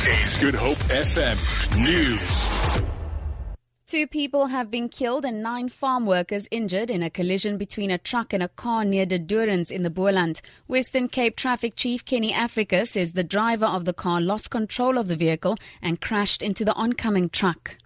This 0.00 0.38
is 0.38 0.38
Good 0.38 0.54
Hope 0.54 0.78
FM 0.88 1.36
News. 1.78 2.80
Two 3.86 4.06
people 4.06 4.46
have 4.46 4.70
been 4.70 4.88
killed 4.88 5.26
and 5.26 5.42
nine 5.42 5.68
farm 5.68 6.06
workers 6.06 6.48
injured 6.50 6.90
in 6.90 7.02
a 7.02 7.10
collision 7.10 7.58
between 7.58 7.90
a 7.90 7.98
truck 7.98 8.32
and 8.32 8.42
a 8.42 8.48
car 8.48 8.82
near 8.86 9.04
De 9.04 9.18
Doorns 9.18 9.70
in 9.70 9.82
the 9.82 9.90
Boland. 9.90 10.40
Western 10.68 11.06
Cape 11.06 11.36
Traffic 11.36 11.76
Chief 11.76 12.02
Kenny 12.02 12.32
Africa 12.32 12.86
says 12.86 13.12
the 13.12 13.22
driver 13.22 13.66
of 13.66 13.84
the 13.84 13.92
car 13.92 14.22
lost 14.22 14.50
control 14.50 14.96
of 14.96 15.08
the 15.08 15.16
vehicle 15.16 15.58
and 15.82 16.00
crashed 16.00 16.40
into 16.40 16.64
the 16.64 16.74
oncoming 16.76 17.28
truck. 17.28 17.76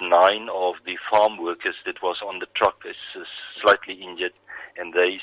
Nine 0.00 0.48
of 0.54 0.74
the 0.86 0.96
farm 1.10 1.42
workers 1.42 1.74
that 1.86 2.00
was 2.04 2.18
on 2.24 2.38
the 2.38 2.46
truck 2.54 2.76
is 2.88 2.94
slightly 3.60 3.94
injured 3.94 4.32
and 4.76 4.94
they 4.94 5.18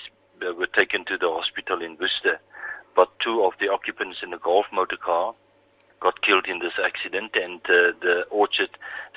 uh, 0.46 0.54
were 0.54 0.68
taken 0.78 1.06
to 1.06 1.18
the 1.18 1.30
hospital 1.30 1.82
in 1.82 1.98
Worcester. 2.00 2.40
But 2.98 3.12
two 3.24 3.44
of 3.46 3.54
the 3.60 3.70
occupants 3.70 4.18
in 4.24 4.32
the 4.32 4.40
Golf 4.40 4.66
motor 4.74 4.98
car 4.98 5.36
got 6.02 6.24
killed 6.24 6.48
in 6.48 6.58
this 6.58 6.74
accident, 6.84 7.36
and 7.36 7.62
uh, 7.66 7.94
the 8.02 8.24
Orchard 8.32 8.76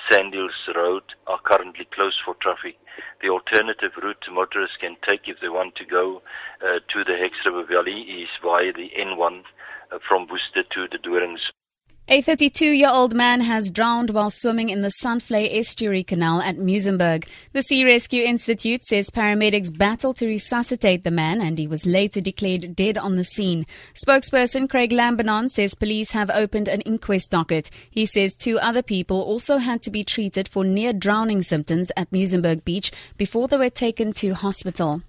Sandhills 0.09 0.68
Road 0.77 1.02
are 1.27 1.41
currently 1.41 1.86
closed 1.91 2.19
for 2.22 2.34
traffic. 2.34 2.77
The 3.22 3.30
alternative 3.30 3.92
route 4.02 4.27
motorists 4.30 4.77
can 4.77 4.96
take 5.08 5.28
if 5.28 5.41
they 5.41 5.48
want 5.48 5.77
to 5.77 5.86
go 5.86 6.20
uh, 6.60 6.80
to 6.92 7.05
the 7.05 7.16
Hex 7.16 7.36
River 7.46 7.64
Valley 7.64 8.02
is 8.02 8.28
via 8.42 8.70
the 8.74 8.91
N1 8.98 9.45
uh, 9.92 9.98
from 10.06 10.27
Worcester 10.28 10.62
to 10.74 10.86
De 10.86 10.98
Doorns 10.98 11.50
a 12.12 12.20
32 12.20 12.73
year 12.73 12.91
old 12.91 13.14
man 13.14 13.41
has 13.41 13.70
drowned 13.70 14.10
while 14.10 14.30
swimming 14.30 14.69
in 14.69 14.82
the 14.82 14.91
Zandvlei 15.00 15.56
Estuary 15.56 16.02
Canal 16.02 16.42
at 16.42 16.56
Muizenberg. 16.56 17.24
The 17.52 17.62
Sea 17.62 17.84
Rescue 17.84 18.24
Institute 18.24 18.84
says 18.84 19.10
paramedics 19.10 19.70
battled 19.78 20.16
to 20.16 20.27
resuscitate 20.27 21.05
the 21.05 21.12
man 21.12 21.41
and 21.41 21.56
he 21.56 21.69
was 21.69 21.86
later 21.86 22.20
declared 22.20 22.74
dead 22.74 22.98
on 22.98 23.14
the 23.14 23.23
scene. 23.23 23.64
Spokesperson 23.95 24.69
Craig 24.69 24.91
Lambinon 24.91 25.48
says 25.48 25.77
police 25.77 26.11
have 26.11 26.31
opened 26.31 26.66
an 26.66 26.81
inquest 26.81 27.31
docket. 27.31 27.70
He 27.88 28.06
says 28.06 28.34
two 28.34 28.58
other 28.58 28.83
people 28.83 29.22
also 29.22 29.58
had 29.58 29.81
to 29.83 29.91
be 29.92 30.03
treated 30.03 30.48
for 30.48 30.64
near 30.64 30.92
drowning 30.92 31.42
symptoms 31.42 31.92
at 31.97 32.11
Muizenberg 32.11 32.64
Beach 32.64 32.91
before 33.19 33.47
they 33.47 33.56
were 33.56 33.70
taken 33.70 34.12
to 34.14 34.34
hospital. 34.34 35.03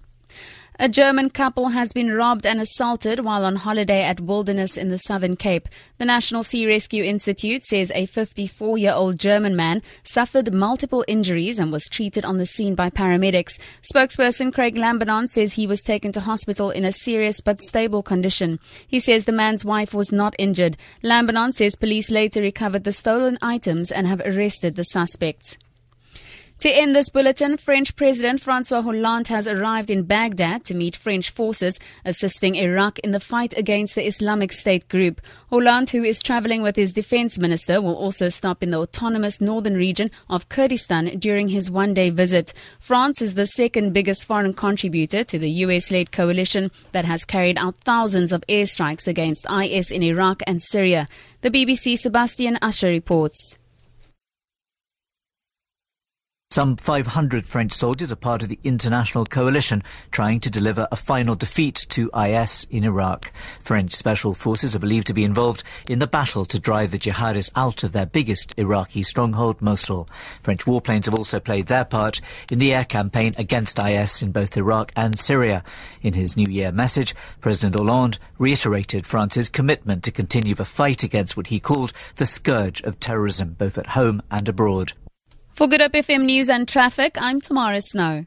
A 0.78 0.88
German 0.88 1.28
couple 1.28 1.68
has 1.68 1.92
been 1.92 2.14
robbed 2.14 2.46
and 2.46 2.58
assaulted 2.58 3.20
while 3.20 3.44
on 3.44 3.56
holiday 3.56 4.04
at 4.04 4.22
Wilderness 4.22 4.78
in 4.78 4.88
the 4.88 4.96
Southern 4.96 5.36
Cape. 5.36 5.68
The 5.98 6.06
National 6.06 6.42
Sea 6.42 6.66
Rescue 6.66 7.04
Institute 7.04 7.62
says 7.62 7.92
a 7.94 8.06
54 8.06 8.78
year 8.78 8.92
old 8.94 9.18
German 9.18 9.54
man 9.54 9.82
suffered 10.02 10.54
multiple 10.54 11.04
injuries 11.06 11.58
and 11.58 11.70
was 11.70 11.84
treated 11.84 12.24
on 12.24 12.38
the 12.38 12.46
scene 12.46 12.74
by 12.74 12.88
paramedics. 12.88 13.58
Spokesperson 13.82 14.52
Craig 14.52 14.74
Lambinon 14.76 15.28
says 15.28 15.52
he 15.52 15.66
was 15.66 15.82
taken 15.82 16.10
to 16.12 16.20
hospital 16.20 16.70
in 16.70 16.86
a 16.86 16.92
serious 16.92 17.42
but 17.42 17.60
stable 17.60 18.02
condition. 18.02 18.58
He 18.86 18.98
says 18.98 19.26
the 19.26 19.30
man's 19.30 19.66
wife 19.66 19.92
was 19.92 20.10
not 20.10 20.34
injured. 20.38 20.78
Lambinon 21.02 21.52
says 21.52 21.76
police 21.76 22.10
later 22.10 22.40
recovered 22.40 22.84
the 22.84 22.92
stolen 22.92 23.36
items 23.42 23.92
and 23.92 24.06
have 24.06 24.22
arrested 24.24 24.76
the 24.76 24.84
suspects. 24.84 25.58
To 26.62 26.70
end 26.70 26.94
this 26.94 27.10
bulletin, 27.10 27.56
French 27.56 27.96
President 27.96 28.40
Francois 28.40 28.82
Hollande 28.82 29.26
has 29.26 29.48
arrived 29.48 29.90
in 29.90 30.04
Baghdad 30.04 30.62
to 30.66 30.74
meet 30.74 30.94
French 30.94 31.28
forces 31.30 31.76
assisting 32.04 32.54
Iraq 32.54 33.00
in 33.00 33.10
the 33.10 33.18
fight 33.18 33.52
against 33.58 33.96
the 33.96 34.06
Islamic 34.06 34.52
State 34.52 34.88
group. 34.88 35.20
Hollande, 35.50 35.90
who 35.90 36.04
is 36.04 36.22
traveling 36.22 36.62
with 36.62 36.76
his 36.76 36.92
defense 36.92 37.36
minister, 37.36 37.82
will 37.82 37.96
also 37.96 38.28
stop 38.28 38.62
in 38.62 38.70
the 38.70 38.78
autonomous 38.78 39.40
northern 39.40 39.74
region 39.74 40.08
of 40.30 40.48
Kurdistan 40.48 41.18
during 41.18 41.48
his 41.48 41.68
one 41.68 41.94
day 41.94 42.10
visit. 42.10 42.54
France 42.78 43.20
is 43.20 43.34
the 43.34 43.48
second 43.48 43.92
biggest 43.92 44.24
foreign 44.24 44.54
contributor 44.54 45.24
to 45.24 45.40
the 45.40 45.50
US 45.66 45.90
led 45.90 46.12
coalition 46.12 46.70
that 46.92 47.04
has 47.04 47.24
carried 47.24 47.58
out 47.58 47.74
thousands 47.80 48.32
of 48.32 48.44
airstrikes 48.48 49.08
against 49.08 49.50
IS 49.50 49.90
in 49.90 50.04
Iraq 50.04 50.44
and 50.46 50.62
Syria. 50.62 51.08
The 51.40 51.50
BBC 51.50 51.98
Sebastian 51.98 52.56
Usher 52.62 52.86
reports. 52.86 53.58
Some 56.52 56.76
500 56.76 57.46
French 57.46 57.72
soldiers 57.72 58.12
are 58.12 58.16
part 58.16 58.42
of 58.42 58.50
the 58.50 58.58
international 58.62 59.24
coalition 59.24 59.80
trying 60.10 60.38
to 60.40 60.50
deliver 60.50 60.86
a 60.92 60.96
final 60.96 61.34
defeat 61.34 61.86
to 61.88 62.10
IS 62.14 62.66
in 62.70 62.84
Iraq. 62.84 63.32
French 63.58 63.94
special 63.94 64.34
forces 64.34 64.76
are 64.76 64.78
believed 64.78 65.06
to 65.06 65.14
be 65.14 65.24
involved 65.24 65.64
in 65.88 65.98
the 65.98 66.06
battle 66.06 66.44
to 66.44 66.60
drive 66.60 66.90
the 66.90 66.98
jihadists 66.98 67.50
out 67.56 67.82
of 67.82 67.92
their 67.92 68.04
biggest 68.04 68.52
Iraqi 68.58 69.02
stronghold, 69.02 69.62
Mosul. 69.62 70.06
French 70.42 70.66
warplanes 70.66 71.06
have 71.06 71.14
also 71.14 71.40
played 71.40 71.68
their 71.68 71.86
part 71.86 72.20
in 72.50 72.58
the 72.58 72.74
air 72.74 72.84
campaign 72.84 73.32
against 73.38 73.78
IS 73.78 74.20
in 74.20 74.30
both 74.30 74.54
Iraq 74.54 74.92
and 74.94 75.18
Syria. 75.18 75.64
In 76.02 76.12
his 76.12 76.36
New 76.36 76.50
Year 76.50 76.70
message, 76.70 77.14
President 77.40 77.76
Hollande 77.76 78.18
reiterated 78.38 79.06
France's 79.06 79.48
commitment 79.48 80.04
to 80.04 80.10
continue 80.12 80.54
the 80.54 80.66
fight 80.66 81.02
against 81.02 81.34
what 81.34 81.46
he 81.46 81.58
called 81.58 81.94
the 82.16 82.26
scourge 82.26 82.82
of 82.82 83.00
terrorism, 83.00 83.54
both 83.54 83.78
at 83.78 83.86
home 83.86 84.20
and 84.30 84.46
abroad. 84.50 84.92
For 85.54 85.68
Good 85.68 85.82
Hope 85.82 85.92
FM 85.92 86.24
News 86.24 86.48
and 86.48 86.66
Traffic, 86.66 87.16
I'm 87.20 87.40
Tamara 87.40 87.80
Snow. 87.82 88.24